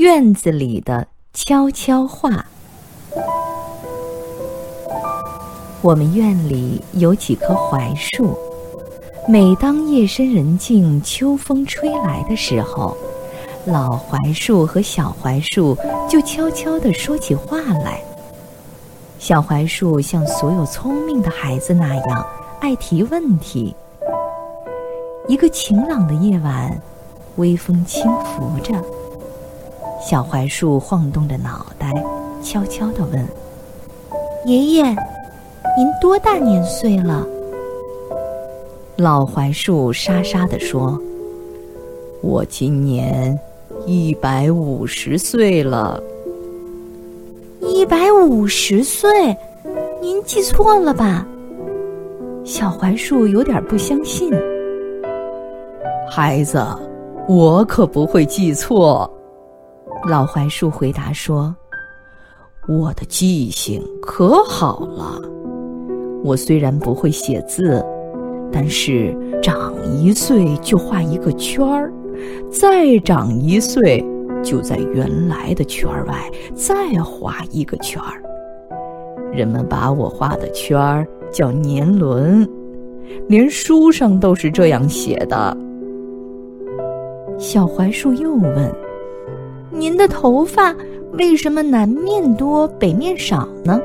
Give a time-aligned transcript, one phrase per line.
[0.00, 2.46] 院子里的悄悄话。
[5.82, 8.34] 我们院里有几棵槐树，
[9.28, 12.96] 每当夜深人静、秋风吹来的时候，
[13.66, 15.76] 老槐树和小槐树
[16.08, 18.02] 就悄悄地说起话来。
[19.18, 22.26] 小槐树像所有聪明的孩子那样
[22.58, 23.76] 爱提问题。
[25.28, 26.80] 一个晴朗的夜晚，
[27.36, 28.82] 微风轻拂着。
[30.00, 31.92] 小槐树晃动着脑袋，
[32.42, 33.28] 悄悄地问
[34.46, 37.26] ：“爷爷，您多大年岁了？”
[38.96, 40.98] 老槐树沙沙地说
[42.22, 43.38] ：“我今年
[43.86, 46.02] 一百五十岁了。”
[47.60, 49.36] 一百五十岁？
[50.00, 51.26] 您记错了吧？
[52.42, 54.32] 小槐树有点不相信。
[56.10, 56.64] 孩子，
[57.28, 59.08] 我可不会记错。
[60.06, 61.54] 老槐树回答说
[62.66, 65.20] ：“我的记性可好了。
[66.24, 67.84] 我虽然不会写字，
[68.50, 71.92] 但是长一岁就画一个圈儿，
[72.50, 74.02] 再长一岁
[74.42, 78.22] 就在原来的圈儿外再画一个圈儿。
[79.32, 82.48] 人们把我画的圈儿叫年轮，
[83.28, 85.56] 连书上都是这样写的。”
[87.38, 88.74] 小槐树又问。
[89.72, 90.74] 您的头发
[91.12, 93.80] 为什么南面多北面少呢？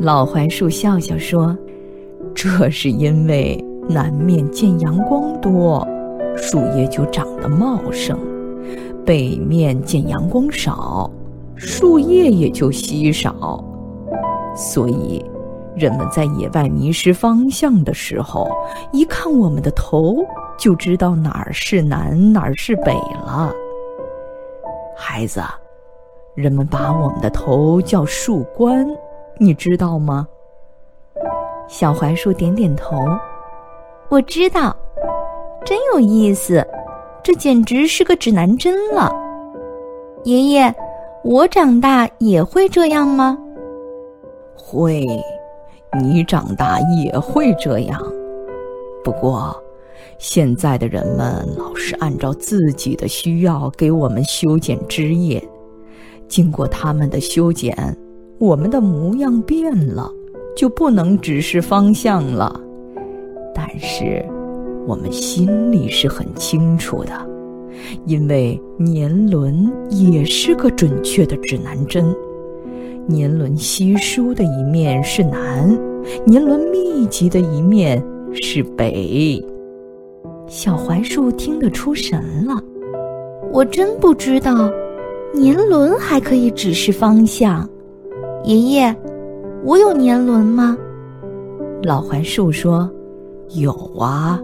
[0.00, 1.56] 老槐树笑笑说
[2.34, 5.86] ：“这是因为南面见阳光多，
[6.34, 8.16] 树叶就长得茂盛；
[9.04, 11.10] 北面见阳光少，
[11.54, 13.62] 树叶也就稀少。
[14.56, 15.22] 所以，
[15.76, 18.48] 人们在野外迷失方向的时候，
[18.92, 20.24] 一看我们的头，
[20.58, 22.94] 就知道哪儿是南，哪儿是北
[23.26, 23.52] 了。”
[25.00, 25.40] 孩子，
[26.34, 28.84] 人们把我们的头叫树冠，
[29.38, 30.26] 你知道吗？
[31.68, 33.06] 小槐树点点头，
[34.08, 34.76] 我知道，
[35.64, 36.66] 真有意思，
[37.22, 39.14] 这简直是个指南针了。
[40.24, 40.74] 爷爷，
[41.22, 43.38] 我长大也会这样吗？
[44.56, 45.06] 会，
[45.96, 48.02] 你长大也会这样。
[49.04, 49.56] 不过。
[50.18, 55.42] 现在的人们老是按照自己的需要给我们修剪枝叶，
[56.26, 57.96] 经过他们的修剪，
[58.38, 60.10] 我们的模样变了，
[60.56, 62.60] 就不能指示方向了。
[63.54, 64.24] 但是，
[64.86, 67.12] 我们心里是很清楚的，
[68.06, 72.14] 因为年轮也是个准确的指南针。
[73.06, 75.78] 年轮稀疏的一面是南，
[76.26, 78.04] 年轮密集的一面
[78.42, 79.42] 是北。
[80.48, 82.58] 小槐树听得出神了，
[83.52, 84.70] 我真不知道，
[85.34, 87.68] 年轮还可以指示方向。
[88.44, 88.96] 爷爷，
[89.62, 90.74] 我有年轮吗？
[91.82, 92.90] 老槐树说
[93.60, 94.40] ：“有啊，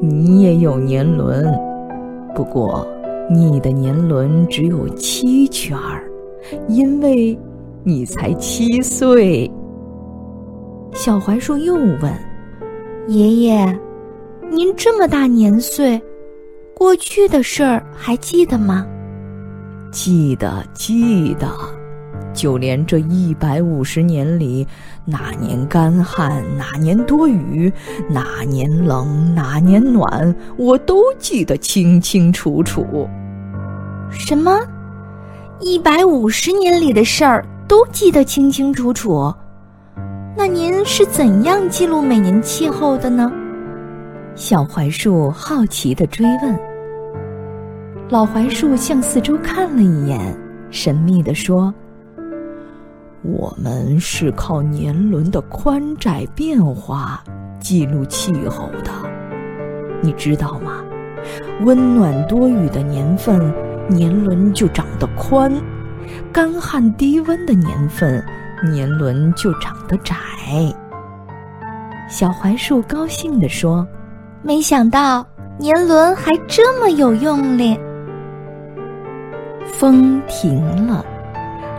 [0.00, 1.52] 你也有年轮，
[2.36, 2.86] 不过
[3.28, 6.08] 你的年轮只有七圈儿，
[6.68, 7.36] 因为
[7.82, 9.50] 你才七岁。”
[10.94, 12.02] 小槐树又问
[13.08, 13.78] ：“爷爷。”
[14.50, 16.00] 您这么大年岁，
[16.74, 18.86] 过去的事儿还记得吗？
[19.92, 21.46] 记得，记得，
[22.32, 24.66] 就连这一百五十年里，
[25.04, 27.70] 哪年干旱，哪年多雨，
[28.08, 33.06] 哪年冷，哪年暖，我都记得清清楚楚。
[34.10, 34.58] 什么？
[35.60, 39.32] 一百五十年里的事儿都记得清清楚楚？
[40.34, 43.30] 那您是怎样记录每年气候的呢？
[44.38, 46.56] 小槐树好奇地追问。
[48.08, 50.38] 老槐树向四周看了一眼，
[50.70, 51.74] 神秘地说
[53.22, 57.20] ：“我们是靠年轮的宽窄变化
[57.58, 58.92] 记录气候的，
[60.00, 60.84] 你知道吗？
[61.62, 63.52] 温暖多雨的年份，
[63.88, 65.50] 年轮就长得宽；
[66.32, 68.24] 干旱低温的年份，
[68.70, 70.14] 年轮就长得窄。”
[72.08, 73.84] 小槐树高兴地说。
[74.42, 75.26] 没想到
[75.58, 77.78] 年轮还这么有用哩。
[79.66, 81.04] 风停了，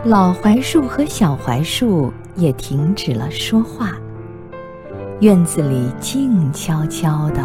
[0.03, 3.94] 老槐树和小槐树也停止了说话。
[5.21, 7.41] 院子里静悄悄的，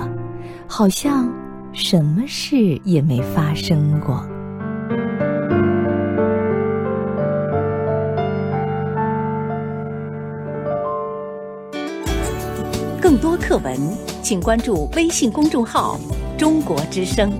[0.68, 1.28] 好像
[1.72, 4.24] 什么事也没发生过。
[13.00, 14.13] 更多课文。
[14.24, 16.00] 请关注微信公众号
[16.38, 17.30] “中国之声”。